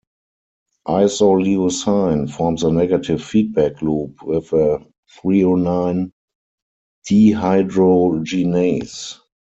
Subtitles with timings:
[0.87, 6.11] Isoleucine forms a negative feedback loop with threonine
[7.07, 9.19] dehydrogenase.